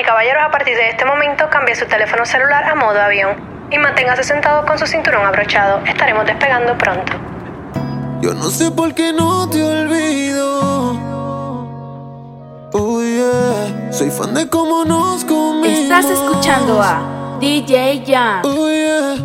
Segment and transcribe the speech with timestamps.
[0.00, 3.36] y caballeros, a partir de este momento cambie su teléfono celular a modo avión
[3.70, 5.80] y manténgase sentado con su cinturón abrochado.
[5.86, 7.12] Estaremos despegando pronto.
[8.20, 10.92] Yo no sé por qué no te olvido.
[12.72, 15.66] Oh yeah, soy fan de cómo nos comimos.
[15.66, 18.42] Estás escuchando a DJ Jan.
[18.44, 19.16] Oh yeah,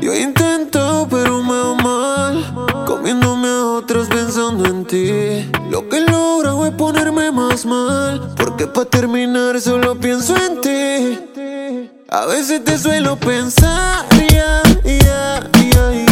[0.00, 5.61] yo intento pero me va mal, comiéndome a otros pensando en ti.
[5.72, 11.90] Lo que logro es ponerme más mal, porque para terminar solo pienso en ti.
[12.10, 16.11] A veces te suelo pensar, ya, ya, ya,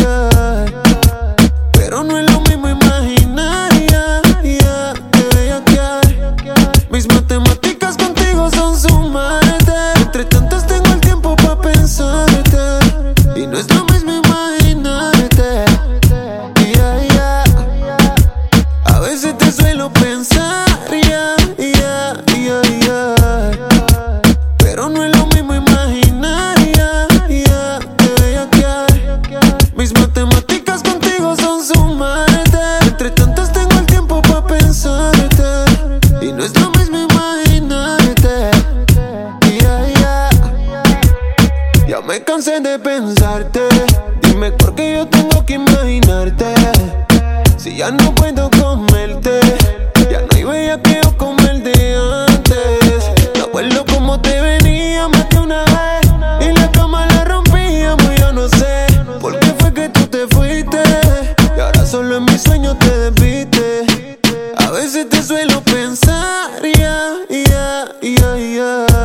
[68.02, 68.99] yeah, yeah.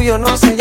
[0.00, 0.59] Tuyo no se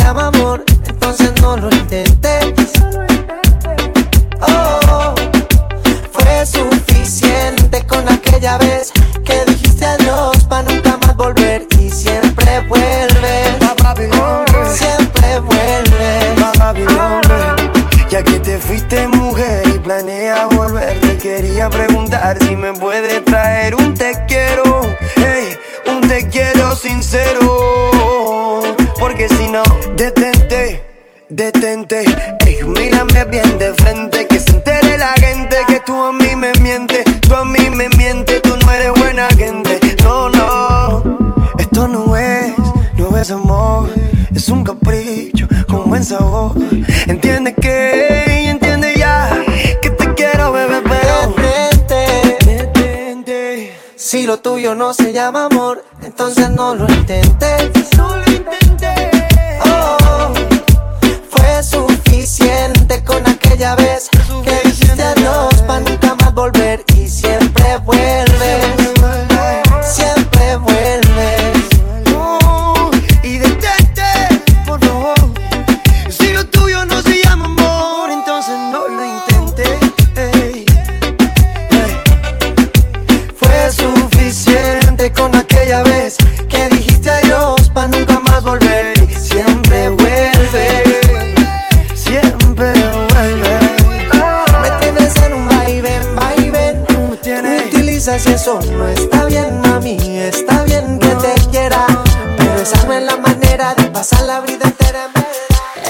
[102.72, 105.10] esa la manera de pasar la vida entera.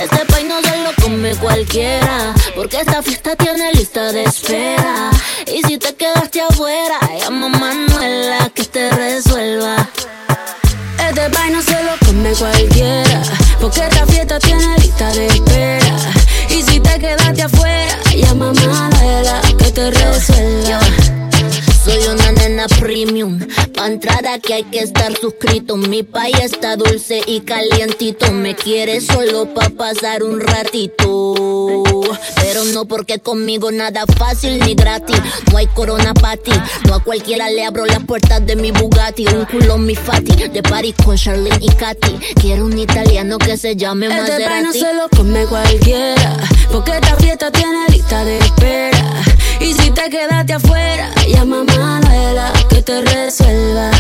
[0.02, 5.12] Este país no se lo come cualquiera, porque esta fiesta tiene lista de espera.
[5.46, 9.90] Y si te quedaste afuera, llama a Manuela que te resuelva.
[11.06, 13.22] Este país no se lo come cualquiera,
[13.60, 15.96] porque esta fiesta tiene lista de espera.
[16.50, 20.80] Y si te quedaste afuera, llama a Manuela que te resuelva.
[21.84, 23.40] Soy una nena premium.
[23.90, 25.76] Pa' entrar aquí hay que estar suscrito.
[25.76, 28.32] Mi país está dulce y calientito.
[28.32, 31.34] Me quiere solo pa' pasar un ratito.
[32.40, 35.20] Pero no porque conmigo nada fácil ni gratis.
[35.52, 36.52] No hay corona pa' ti.
[36.88, 39.26] No a cualquiera le abro las puertas de mi Bugatti.
[39.26, 40.36] Un culo mi fati.
[40.50, 42.12] De París con Charlene y Katy.
[42.40, 44.44] Quiero un italiano que se llame Este Maserati.
[44.44, 46.38] país no se lo come cualquiera,
[46.72, 49.24] porque esta fiesta tiene lista de espera.
[49.60, 53.92] Y si te quedaste afuera, llama a Manuela que te resuelva.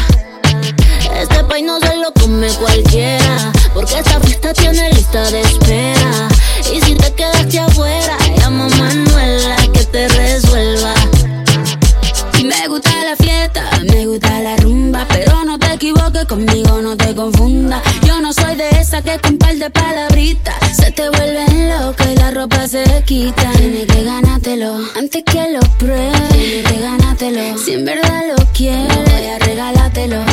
[1.19, 6.29] Este país no se lo come cualquiera, porque esta fiesta tiene lista de espera.
[6.73, 10.93] Y si te quedaste afuera, llama a Manuela que te resuelva.
[12.43, 17.13] Me gusta la fiesta, me gusta la rumba, pero no te equivoques conmigo, no te
[17.13, 17.81] confundas.
[18.05, 22.67] Yo no soy de esa que con par de palabritas se te vuelven loca ropa
[22.69, 23.51] se quita.
[23.57, 26.29] Tienes que ganártelo antes que lo pruebes.
[26.29, 28.95] Tienes que ganártelo si en verdad lo quieres.
[28.95, 30.23] Voy a regalártelo.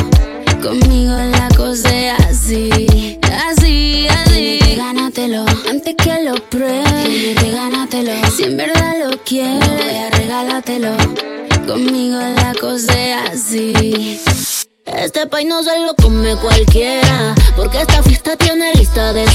[0.63, 4.31] Conmigo la cosa es así, así, así.
[4.31, 7.03] Tienes que ganártelo antes que lo pruebes.
[7.03, 9.67] Tienes que ganártelo si en verdad lo quieres.
[9.67, 10.95] Voy a regalártelo.
[11.67, 14.21] Conmigo la cosa es así.
[14.85, 19.25] Este país no se lo come cualquiera, porque esta fiesta tiene lista de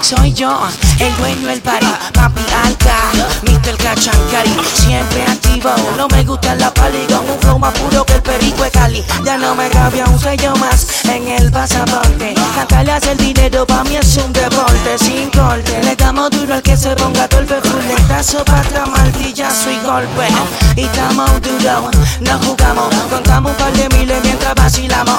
[0.00, 0.58] soy yo,
[0.98, 2.96] el dueño del party, papi alta,
[3.42, 3.76] Mr.
[3.76, 8.22] Cachancari, siempre activo, no me gusta la pali, con un flow más puro que el
[8.22, 13.12] perico de Cali, ya no me cabe un sello más en el pasaporte, cantarle hace
[13.12, 16.94] el dinero pa' mí es un deporte, sin corte, le damos duro al que se
[16.94, 20.28] ponga torpe, fuletazo, pata, martillazo y golpe,
[20.76, 21.90] y estamos duros,
[22.20, 25.18] no jugamos, contamos un par de miles mientras vacilamos,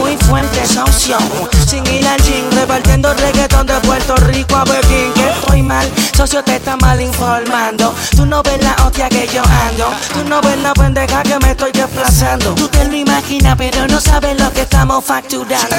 [0.00, 1.18] muy fuerte socio,
[1.66, 6.44] sin ir al gym, repartiendo reggaetón después Puerto Rico a Berlín que estoy mal, socio
[6.44, 7.92] te está mal informando.
[8.14, 11.50] Tú no ves la hostia que yo ando, tú no ves la pendeja que me
[11.50, 12.54] estoy desplazando.
[12.54, 15.76] Tú te lo imaginas, pero no sabes lo que estamos facturando.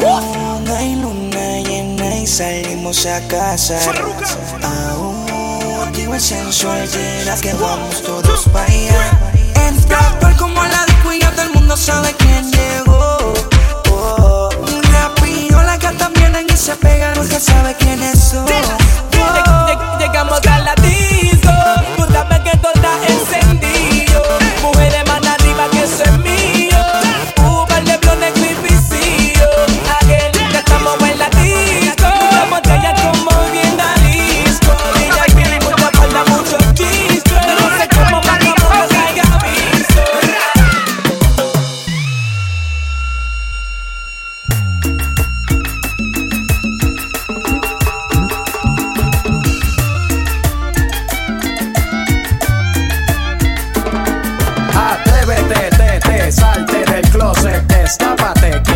[0.00, 3.78] Luna y luna llena y salimos a casa.
[4.64, 9.20] Aún digo el sensual, llenas que vamos todos para allá.
[9.68, 12.91] Entra tal como la disco y ya todo el mundo sabe quién llegó.
[16.52, 18.44] que se apega nunca sabe quiénes son.
[19.98, 21.50] Llegamos a la disco,
[21.96, 23.41] tú sabes que torta es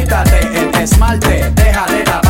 [0.07, 2.26] Quítate el esmalte, deja de tapar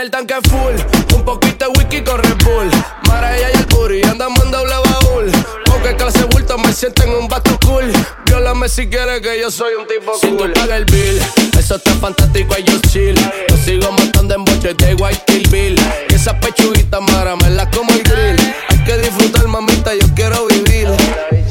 [0.00, 2.70] tiene el tanque full, un poquito de whisky con Red Bull.
[3.08, 5.32] Maraya y el puri, andamos en doble baúl.
[5.66, 7.90] Porque clase bulto me siento en un bato cool.
[8.26, 10.20] Viólame si quieres que yo soy un tipo cool.
[10.20, 11.20] Si tú pagas el bill,
[11.58, 13.14] eso está fantástico y yo chill.
[13.48, 15.80] Yo sigo matando en boches de White Kill Bill.
[16.08, 18.54] Y esas pechuguitas maramelas como el grill.
[18.68, 20.88] Hay que disfrutar, mamita, yo quiero vivir.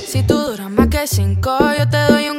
[0.07, 2.38] Si tú duras más que cinco, yo te doy un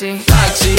[0.00, 0.24] taxi.
[0.24, 0.74] Taxi,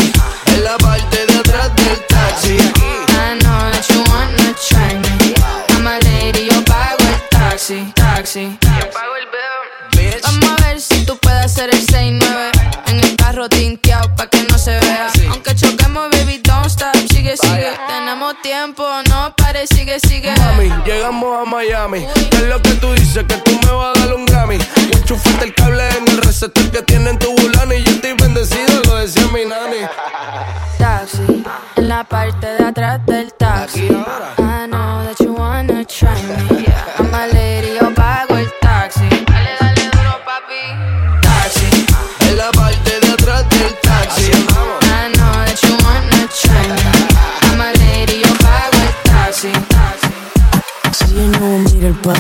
[0.48, 2.58] en la parte de atrás del taxi.
[2.58, 5.34] I know that you wanna try me.
[5.70, 7.92] I'm a lady, yo pago el taxi.
[7.96, 8.58] Taxi.
[10.24, 12.52] Vamos a ver si tú puedes hacer el 6-9
[12.88, 17.36] En el carro tinteado pa' que no se vea Aunque choquemos, baby, don't stop Sigue,
[17.38, 22.06] sigue Tenemos tiempo, no pare, sigue, sigue Mami, llegamos a Miami.
[22.30, 23.24] ¿Qué es lo que tú dices?
[23.28, 24.58] Que tú me vas a dar un Grammy.
[24.94, 27.31] Enchufaste el cable en el receptor que tiene en tu
[32.02, 33.88] la parte de atrás del taxi.
[33.88, 36.66] I know that you wanna try me.
[36.98, 39.08] I'm a lady, yo pago el taxi.
[39.28, 40.64] Dale, dale duro, papi.
[41.22, 41.70] Taxi,
[42.28, 44.32] en la parte de atrás del taxi.
[44.32, 46.90] I know that you wanna try me.
[47.46, 49.52] I'm a lady, yo pago el taxi.
[50.98, 52.20] Si yo no miro el para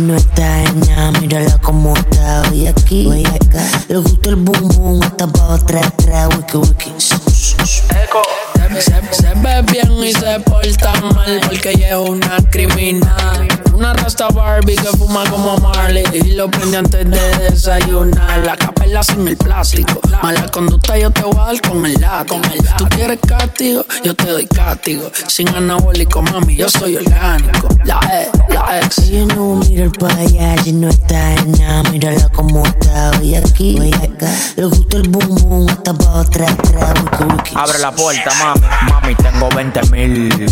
[0.00, 2.42] no está en nada, mírala como está.
[2.48, 3.62] Voy aquí, voy acá.
[3.86, 6.92] Le gusta el boom boom, hasta pa' otra, otra, wiki wiki.
[8.02, 8.51] Echo.
[8.80, 13.48] Se, ve bien y se porta mal porque ella es una criminal.
[13.74, 18.44] Una rasta Barbie que fuma como Marley y lo prende antes de desayunar.
[18.44, 20.00] La capela sin el plástico.
[20.22, 22.40] Mala conducta yo te voy a dar con el látigo.
[22.78, 25.10] Tú quieres castigo, yo te doy castigo.
[25.26, 27.68] Sin anabólico, mami, yo soy orgánico.
[27.84, 28.98] La E, la ex.
[28.98, 31.82] Ella no mira pa' allá y no está en nada.
[31.90, 34.30] Mírala como está hoy aquí, hoy acá.
[34.56, 36.94] Le gusta el boom boom, hasta pa' atrás, atrás.
[37.54, 38.61] Abre la puerta, mami.
[38.88, 40.46] Mami, tengo 20 mil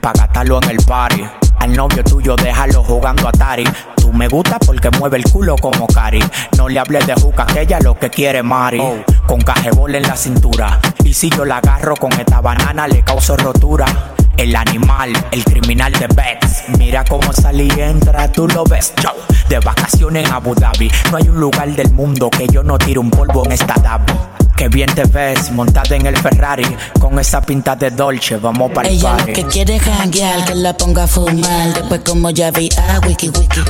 [0.00, 1.24] pa' gastarlo en el party.
[1.58, 3.64] Al novio tuyo déjalo jugando a Atari.
[3.96, 6.20] Tú me gusta porque mueve el culo como Cari.
[6.56, 8.80] No le hables de juca, que ella lo que quiere Mari.
[9.26, 10.80] Con cajebol en la cintura.
[11.02, 14.15] Y si yo la agarro con esta banana, le causo rotura.
[14.36, 16.64] El animal, el criminal de Bex.
[16.78, 18.92] Mira cómo salí y entra, tú lo ves.
[19.02, 19.10] Yo,
[19.48, 20.90] de vacaciones en Abu Dhabi.
[21.10, 24.30] No hay un lugar del mundo que yo no tire un polvo en esta tabla.
[24.56, 26.64] Que bien te ves montada en el Ferrari
[26.98, 29.32] con esa pinta de Dolce, vamos para el Ella lo party.
[29.34, 31.74] que quiere janguear, que la ponga a fumar.
[31.74, 33.60] Después como ya vi a wiki wiki.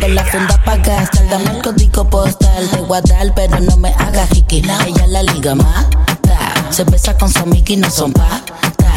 [0.00, 2.68] Tengo la funda pa' gastar, dame el código postal.
[2.94, 4.58] A dar, pero no me hagas hiki.
[4.86, 6.13] Ella la liga mata.
[6.74, 8.42] Se besa con su amiga y no son pa.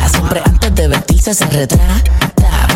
[0.10, 2.27] Siempre antes de vestirse se retrata.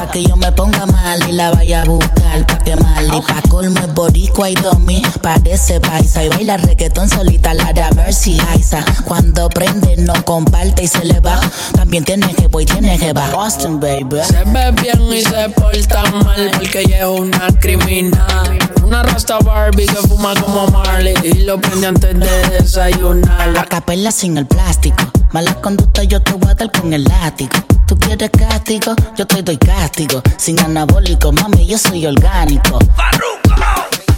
[0.02, 3.04] Pa' que yo me ponga mal y la vaya a buscar pa' quemar.
[3.04, 5.04] Y pa' colmo es boricua y domi.
[5.22, 7.54] Parece paisa y baila reggaetón solita.
[7.54, 8.84] La de Mercy Aiza.
[9.06, 11.40] Cuando prende no comparte y se le va.
[11.76, 13.28] También tiene que voy, tiene que va.
[13.28, 14.24] Austin, baby.
[14.26, 18.58] Se ve bien y se porta mal porque ella es una criminal.
[18.84, 23.50] Una rasta Barbie que fuma como Marley y lo prende antes de desayunar.
[23.50, 25.04] La capela sin el plástico.
[25.32, 27.52] Mala conducta yo te voy a dar con el látigo.
[27.92, 29.91] Tú quieres castigo, yo te doy castigo.
[30.38, 32.80] Sin anabólico, mami, yo soy orgánico.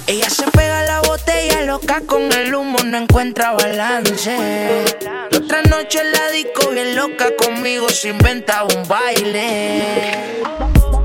[0.07, 4.85] Ella se pega la botella loca con el humo, no encuentra balance.
[5.31, 10.43] La otra noche la disco bien loca conmigo se inventa un baile.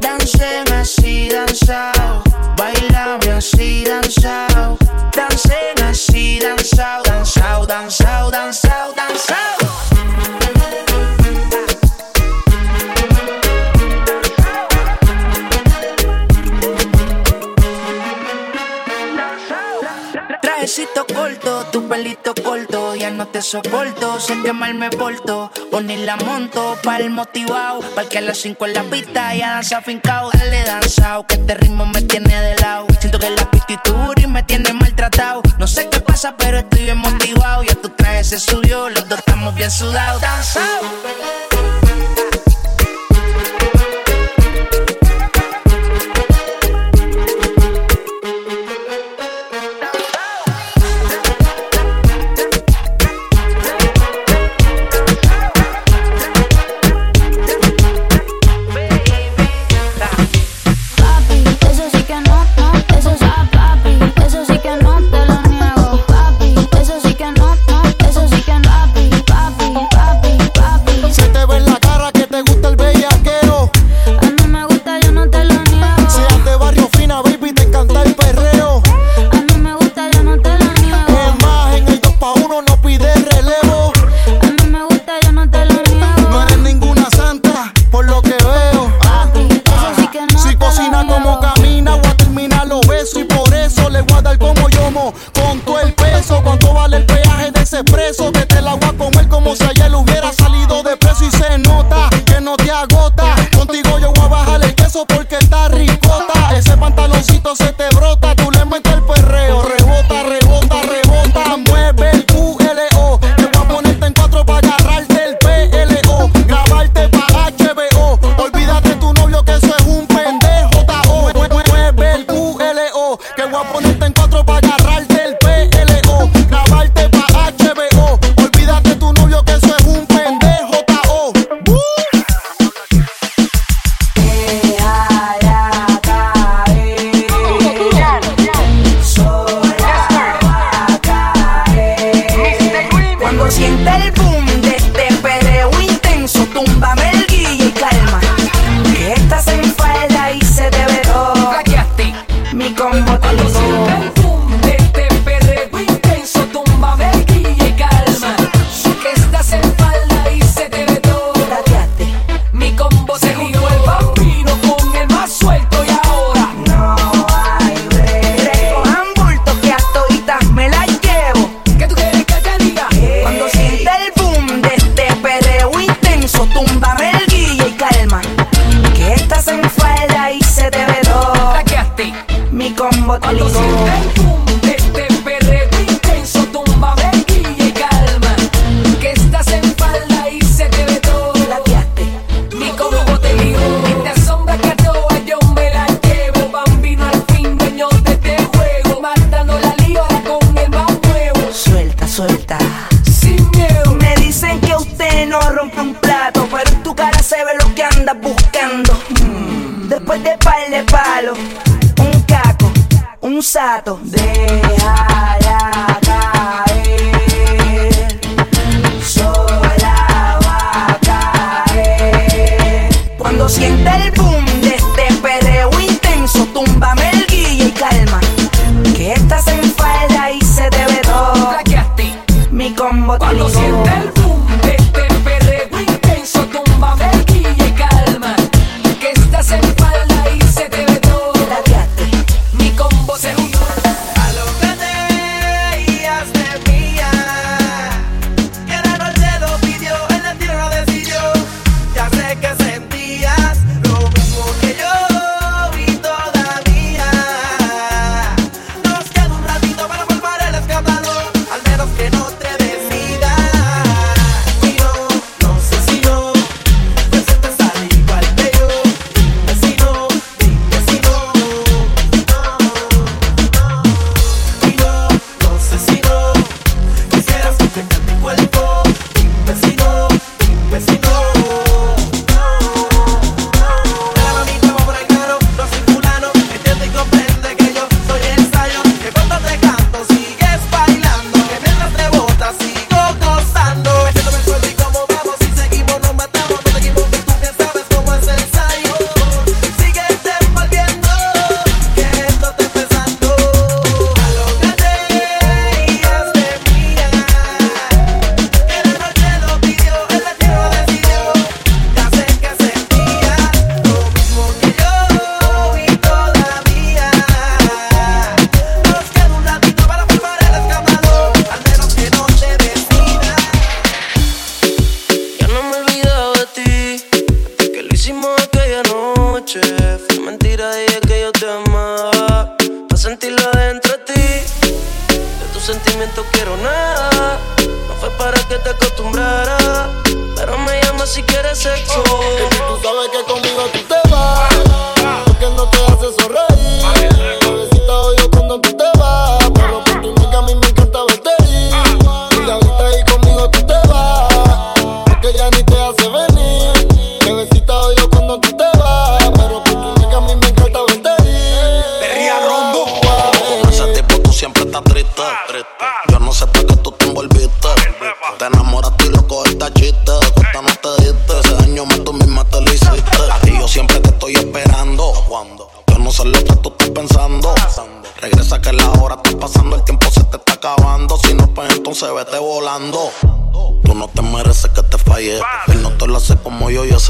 [0.00, 2.22] Dancen así, danzao.
[2.57, 4.76] Bailame así, danzao.
[5.14, 7.02] Dancen así, danzao.
[7.04, 9.67] Danzao, danzao, danzao, danzao.
[20.98, 26.00] Trajecito corto, tu pelito corto, ya no te soporto, sé que mal me porto, poner
[26.00, 29.80] la monto pa' el motivado, pa' que a las 5 en la pista ya danza
[29.80, 34.26] fincao, dale danzao, que este ritmo me tiene de lado, siento que la pititura y
[34.26, 38.40] me tiene maltratado, no sé qué pasa pero estoy bien motivado, ya tu traje se
[38.40, 41.47] subió, los dos estamos bien sudados, danzao.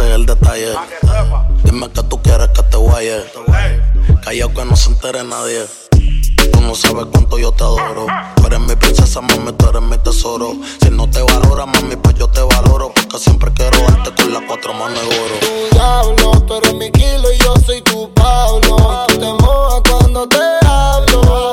[0.06, 0.74] el detalle.
[1.64, 3.24] Dime que tú quieres que te guaye.
[4.22, 5.66] Callao que no se entere nadie.
[6.52, 8.06] Tú no sabes cuánto yo te adoro.
[8.36, 10.54] Tú eres mi princesa, mami, tú eres mi tesoro.
[10.82, 12.92] Si no te valora, mami, pues yo te valoro.
[12.94, 15.34] Porque siempre quiero darte con las cuatro manos de oro.
[15.40, 19.06] Tu diablo, tú eres mi kilo y yo soy tu Pablo.
[19.08, 21.52] Y tú te mojas cuando te hablo.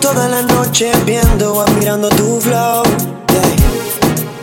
[0.00, 2.82] Toda la noche viendo o admirando tu flow.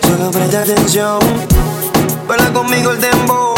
[0.01, 1.19] Solo presta atención,
[2.27, 3.53] para conmigo el dembow.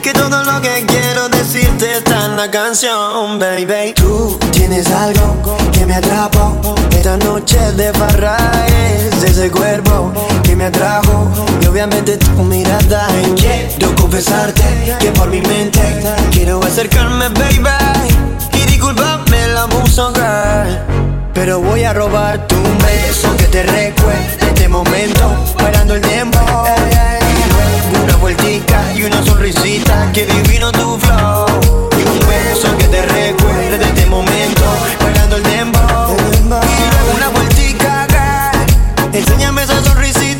[0.00, 3.94] Que todo lo que quiero decirte está en la canción, baby.
[3.94, 5.36] Tú tienes algo
[5.72, 6.56] que me atrapó.
[6.92, 8.36] Esta noche de barra
[8.68, 10.12] es ese cuerpo
[10.44, 11.26] que me atrajo.
[11.62, 13.08] Y obviamente tu mirada.
[13.36, 14.62] Quiero confesarte
[15.00, 15.80] que por mi mente
[16.30, 18.11] quiero acercarme, baby.
[18.92, 20.78] Discúlpame la musa girl,
[21.32, 26.38] pero voy a robar tu beso que te recuerde este momento, parando el tiempo.
[28.02, 31.46] Una vueltica y una sonrisita que divino tu flow.
[31.98, 34.62] Y un beso que te recuerde de este momento,
[34.98, 35.78] parando el tiempo.
[37.16, 40.31] Una vueltica, girl, enséñame esa sonrisita.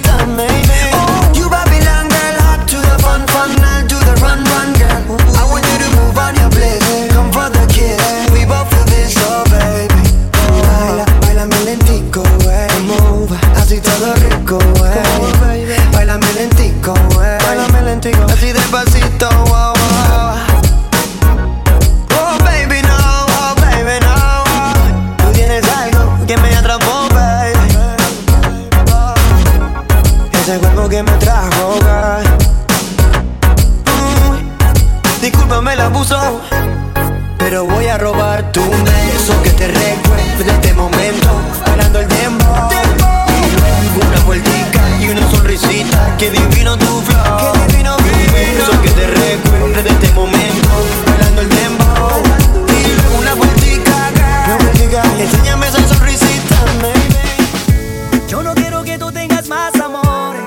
[55.79, 58.27] sonrisita, baby.
[58.29, 60.43] Yo no quiero que tú tengas más amores.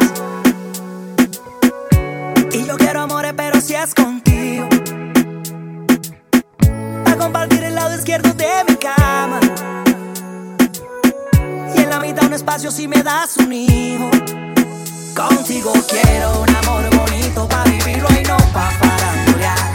[2.52, 4.68] Y yo quiero amores, pero si es contigo.
[7.06, 9.40] A compartir el lado izquierdo de mi cama.
[11.76, 14.10] Y en la mitad un espacio si me das un hijo.
[15.16, 19.75] Contigo quiero un amor bonito para vivirlo y no para farandulear.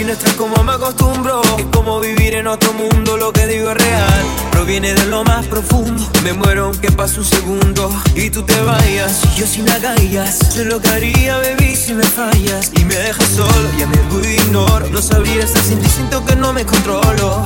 [0.00, 3.18] Si no estás como me acostumbro, es como vivir en otro mundo.
[3.18, 6.02] Lo que digo es real, proviene de lo más profundo.
[6.24, 9.20] Me muero aunque pase un segundo y tú te vayas.
[9.36, 12.70] Yo si agallas, sé lo que haría, baby, si me fallas.
[12.78, 13.98] Y me dejas solo, ya me
[14.36, 14.88] ignoro.
[14.88, 17.44] No sabría estar sin ti, siento que no me controlo.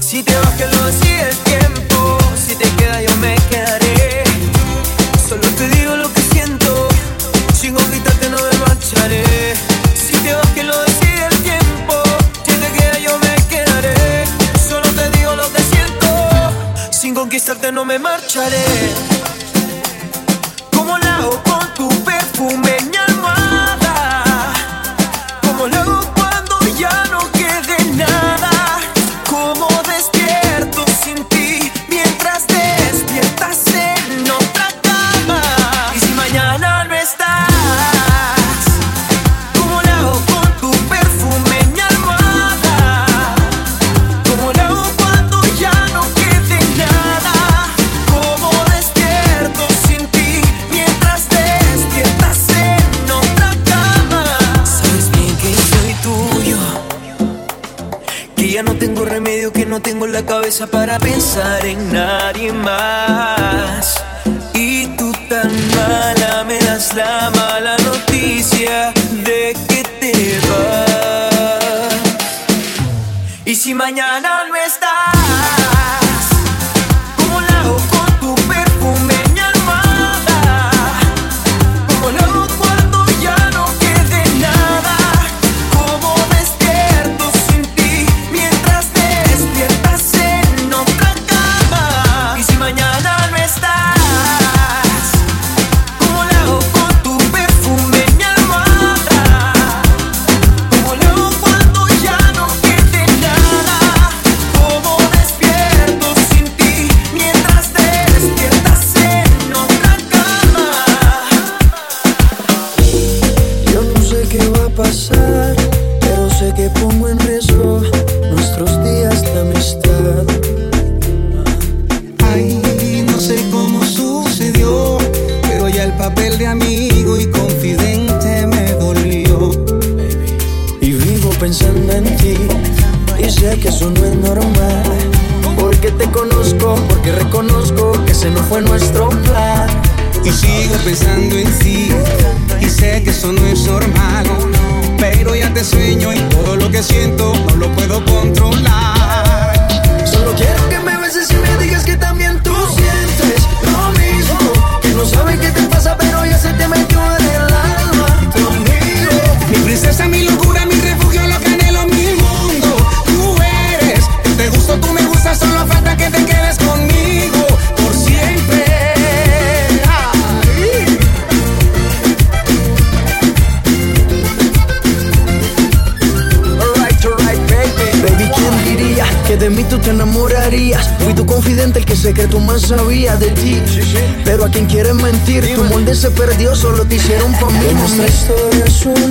[0.00, 2.18] Si te vas, que lo decide el tiempo.
[2.46, 4.24] Si te queda, yo me quedaré.
[5.26, 6.88] Solo te digo lo que siento.
[7.58, 9.54] Sin hojita que no me marcharé.
[9.94, 10.83] Si te vas, que lo
[17.24, 18.62] conquistarte no me marcharé.
[20.76, 24.52] Como la hago con tu perfume mi almohada.
[25.40, 28.33] Como lo hago cuando ya no quede nada.
[60.34, 64.02] cabeza para pensar en nadie más.
[64.52, 68.92] Y tú tan mala me das la mala noticia
[69.28, 70.12] de que te
[70.48, 71.94] vas.
[73.44, 74.43] Y si mañana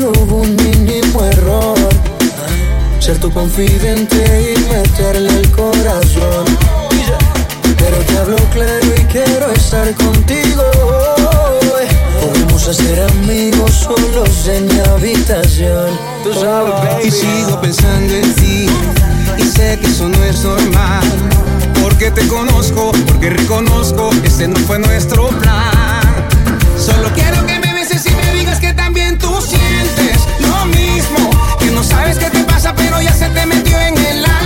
[0.03, 1.77] no hubo un mínimo error.
[2.99, 6.45] Ser tu confidente y meterle el corazón.
[7.77, 10.63] Pero te hablo claro y quiero estar contigo.
[12.21, 15.89] Podemos hacer amigos solos en mi habitación.
[16.23, 17.11] Tú oh, sabes, baby.
[17.11, 18.67] Sigo pensando en ti.
[19.37, 21.03] Y sé que eso no es normal.
[21.81, 26.27] Porque te conozco, porque reconozco, este no fue nuestro plan.
[26.77, 27.62] Solo quiero que
[31.59, 34.42] que no sabes qué te pasa, pero ya se te metió en el alma.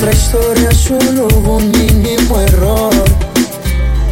[0.00, 2.92] Nuestra historia solo hubo un mínimo error.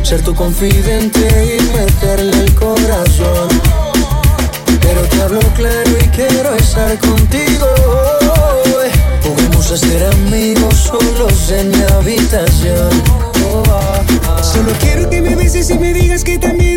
[0.03, 3.49] Ser tu confidente y meterle el corazón.
[4.81, 7.69] Pero te hablo claro y quiero estar contigo.
[9.23, 12.91] Podemos hacer amigos solos en mi habitación.
[14.43, 16.76] Solo quiero que me beses y me digas que también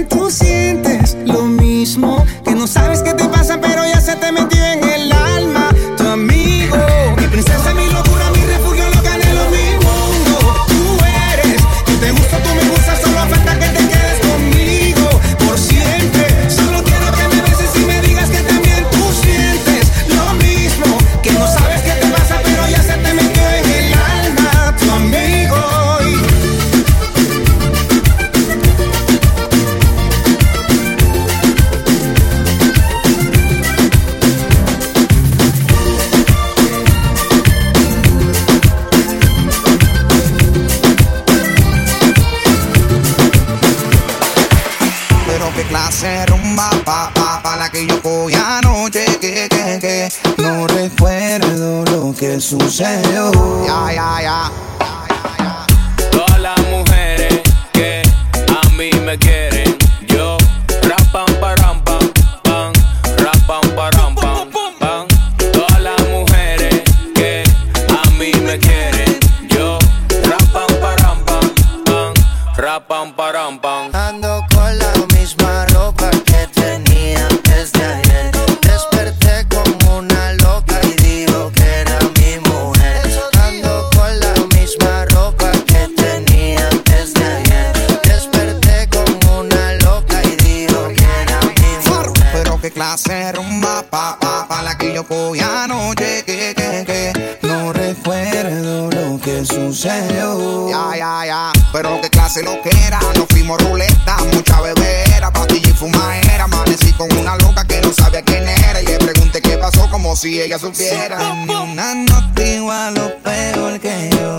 [107.70, 108.82] que no sabía quién era.
[108.82, 111.18] Y le pregunté qué pasó como si ella supiera.
[111.46, 114.39] Ni una no te igualo peor que yo.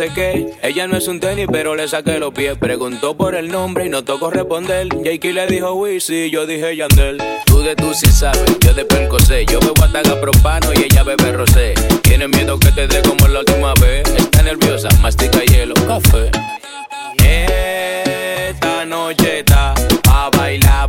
[0.00, 2.56] Ella no es un tenis, pero le saqué los pies.
[2.56, 4.86] Preguntó por el nombre y no tocó responder.
[4.90, 7.18] Jakey le dijo Wizzy, yo dije Yandel.
[7.46, 8.86] Tú de tú sí sabes, yo de
[9.26, 9.44] sé.
[9.46, 11.74] Yo bebo ataga propano y ella bebe rosé.
[12.02, 14.08] Tiene miedo que te dé como la última vez.
[14.16, 16.30] Está nerviosa, mastica hielo, café.
[17.18, 19.74] Esta noche está
[20.08, 20.86] a bailar,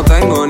[0.00, 0.49] no tengo ni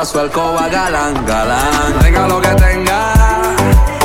[0.00, 1.98] pa' su alcoba, galán, galán.
[2.00, 3.12] Tenga lo que tenga,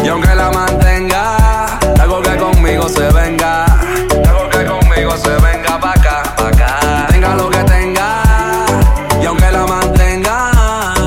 [0.03, 3.63] y aunque la mantenga, algo que conmigo se venga.
[4.27, 7.07] Algo que conmigo se venga pa' acá, pa' acá.
[7.07, 8.09] Tenga lo que tenga,
[9.21, 10.35] y aunque la mantenga,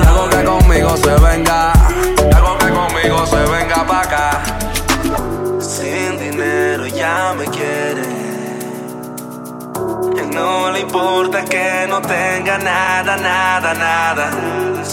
[0.09, 1.73] algo que conmigo se venga.
[2.37, 4.43] Algo que conmigo se venga pa' acá.
[5.61, 8.07] Sin dinero ya me quiere.
[10.33, 14.58] No le importa que no tenga nada, nada, nada.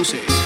[0.00, 0.39] Luces.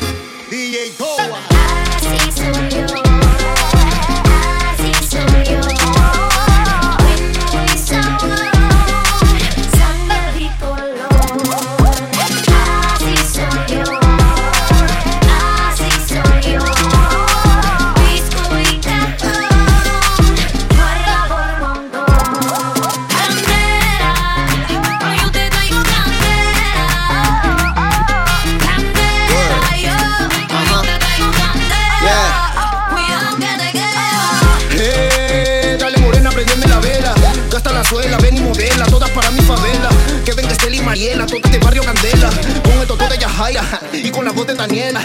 [43.92, 45.01] Y con la voz de Daniela.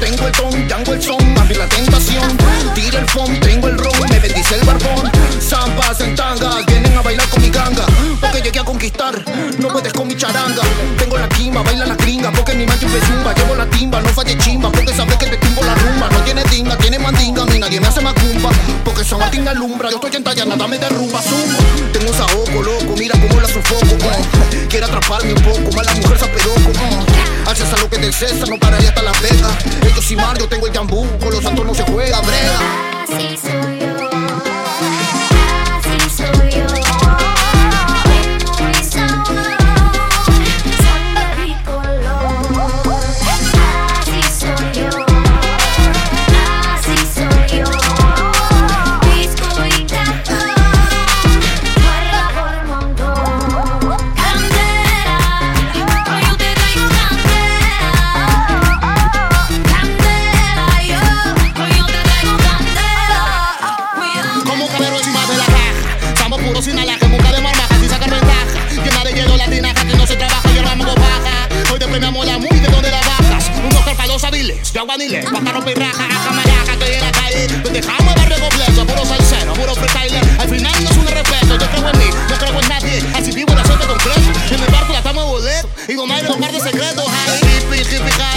[0.00, 2.36] Tengo el ton, tengo el son, abrir la tentación.
[2.74, 5.10] Tira el phone, tengo el ron, me bendice el barbón.
[5.40, 7.86] Zampas en tangas, vienen a bailar con mi ganga.
[8.50, 9.14] Llegué a conquistar,
[9.60, 10.62] no puedes con mi charanga.
[10.98, 13.32] Tengo la quimba, baila la gringa, porque mi macho es zumba.
[13.32, 16.08] Llevo la timba, no falle chimba, porque sabes que te timbo la rumba.
[16.10, 18.50] No tiene tinga, tiene mandinga, a mí nadie me hace macumba.
[18.84, 21.58] Porque San Martín me alumbra, yo estoy en talla, nada me derrumba, zumba.
[21.92, 23.94] Tengo un saoco, loco, mira cómo la sofoco.
[23.94, 24.68] uh.
[24.68, 26.70] Quiere atraparme un poco, mala mujer saperoco.
[26.70, 27.48] Uh.
[27.48, 29.52] Al César lo que del César, no pararía hasta Las Vegas.
[29.80, 32.58] Ellos y Mario, tengo el jambú, los santos no se juega, brega.
[33.04, 33.89] Así soy yo.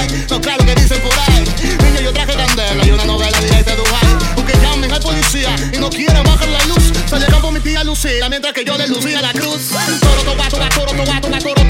[0.08, 0.26] High.
[0.30, 1.44] No claro que dicen por ahí.
[1.84, 4.36] Niño, yo traje candela y una novela de Dubai.
[4.36, 6.92] Porque llamen al policía y no quieren bajar la luz.
[7.08, 9.70] Salieron por mi tía Lucía mientras que yo le lucía la cruz.
[10.00, 11.63] Toro, toba, toro, toba, toba, toro, toro,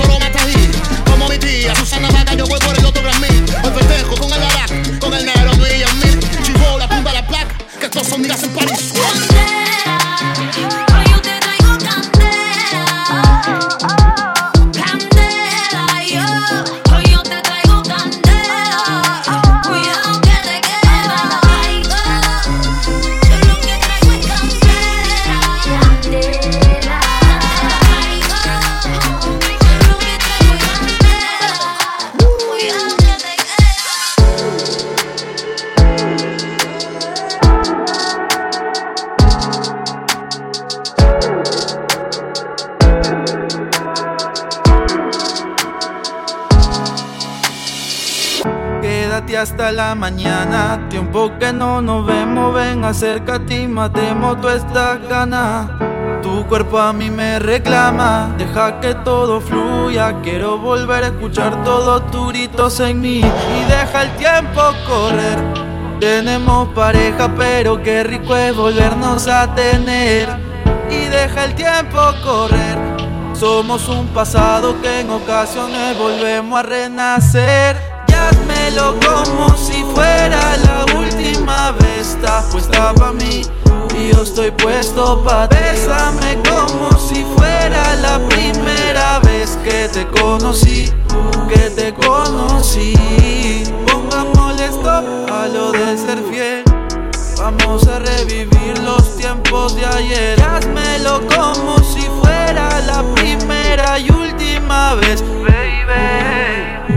[49.96, 55.78] mañana, tiempo que no nos vemos, ven acércate y matemos toda esta gana.
[56.22, 62.10] Tu cuerpo a mí me reclama, deja que todo fluya, quiero volver a escuchar todos
[62.12, 65.38] tus gritos en mí y deja el tiempo correr.
[66.00, 70.30] Tenemos pareja, pero qué rico es volvernos a tener
[70.90, 72.78] y deja el tiempo correr.
[73.34, 77.94] Somos un pasado que en ocasiones volvemos a renacer.
[78.24, 82.16] Házmelo como si fuera la última vez.
[82.16, 83.42] Estás puesta pa' mí
[83.98, 85.56] y yo estoy puesto pa' ti.
[85.56, 90.92] Bésame como si fuera la primera vez que te conocí,
[91.50, 92.94] que te conocí.
[93.88, 96.64] Pongámosle stop a lo de ser fiel.
[97.38, 100.42] Vamos a revivir los tiempos de ayer.
[100.42, 106.94] Házmelo como si fuera la primera y última vez, baby.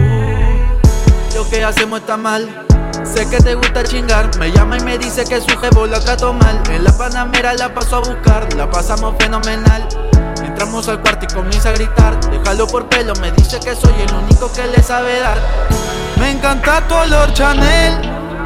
[1.34, 2.66] Lo que hacemos está mal.
[3.16, 4.28] Sé que te gusta chingar.
[4.36, 6.62] Me llama y me dice que su jevo la cato mal.
[6.70, 8.52] En la panamera la paso a buscar.
[8.52, 9.88] La pasamos fenomenal.
[10.44, 12.20] Entramos al cuarto y comienza a gritar.
[12.28, 15.38] Déjalo por pelo, me dice que soy el único que le sabe dar.
[16.20, 17.94] Me encanta tu olor Chanel.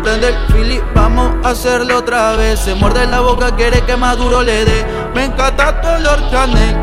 [0.05, 2.61] Prende el Philip, vamos a hacerlo otra vez.
[2.61, 4.87] Se muerde la boca, quiere que maduro le dé.
[5.17, 6.77] Me encanta tu olor Chanel.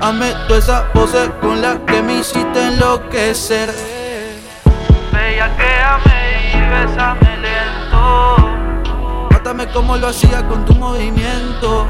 [0.00, 3.74] Ame tú esa pose con la que me hiciste enloquecer.
[5.12, 6.35] Bellaquéame y
[6.76, 8.36] bésame lento.
[9.30, 11.86] Mátame como lo hacía con tu movimiento.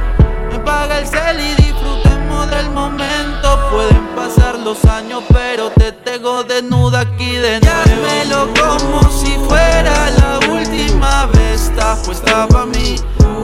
[0.50, 3.35] Me paga el cel y disfrutemos del momento.
[3.70, 8.52] Pueden pasar los años, pero te tengo desnuda aquí de nuevo.
[8.58, 11.70] Como si fuera la última vez.
[11.70, 12.96] Estás puesta pa' mí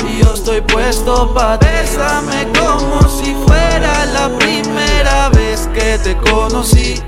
[0.09, 1.67] y yo estoy puesto pa' ti.
[1.67, 7.03] Bésame como si fuera la primera vez que te conocí,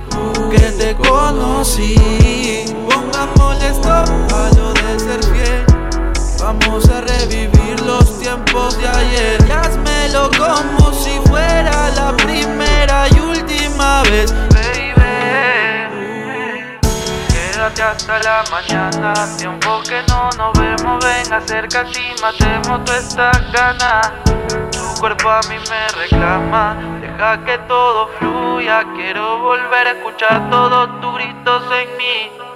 [0.50, 1.94] que te conocí.
[2.88, 5.64] Pongámosle stop a lo de ser fiel.
[6.40, 9.44] Vamos a revivir los tiempos de ayer.
[9.46, 12.63] Y como si fuera la primera
[14.02, 14.94] vez, baby.
[17.28, 23.30] Quédate hasta la mañana, tiempo que no nos vemos, ven acércate y matemos toda esta
[23.52, 24.00] gana.
[24.70, 31.00] Tu cuerpo a mí me reclama, deja que todo fluya, quiero volver a escuchar todos
[31.00, 32.53] tus gritos en mí.